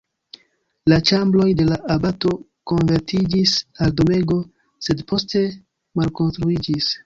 [0.91, 2.33] La ĉambroj de la abato
[2.73, 3.55] konvertiĝis
[3.87, 4.41] al domego,
[4.89, 5.47] sed poste
[6.01, 6.95] malkonstruiĝis.